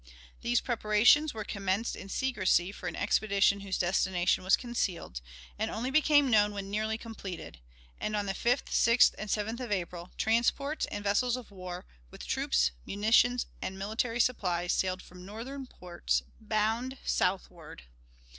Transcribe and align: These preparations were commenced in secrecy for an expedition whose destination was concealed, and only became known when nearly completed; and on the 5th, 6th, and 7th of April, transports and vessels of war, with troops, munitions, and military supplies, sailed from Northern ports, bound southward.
These 0.41 0.61
preparations 0.61 1.31
were 1.31 1.43
commenced 1.43 1.95
in 1.95 2.09
secrecy 2.09 2.71
for 2.71 2.87
an 2.87 2.95
expedition 2.95 3.59
whose 3.59 3.77
destination 3.77 4.43
was 4.43 4.55
concealed, 4.57 5.21
and 5.59 5.69
only 5.69 5.91
became 5.91 6.27
known 6.31 6.53
when 6.55 6.71
nearly 6.71 6.97
completed; 6.97 7.59
and 7.99 8.15
on 8.15 8.25
the 8.25 8.33
5th, 8.33 8.65
6th, 8.65 9.13
and 9.19 9.29
7th 9.29 9.59
of 9.63 9.71
April, 9.71 10.09
transports 10.17 10.87
and 10.87 11.03
vessels 11.03 11.37
of 11.37 11.51
war, 11.51 11.85
with 12.09 12.25
troops, 12.25 12.71
munitions, 12.83 13.45
and 13.61 13.77
military 13.77 14.19
supplies, 14.19 14.73
sailed 14.73 15.03
from 15.03 15.23
Northern 15.23 15.67
ports, 15.67 16.23
bound 16.39 16.97
southward. 17.05 17.83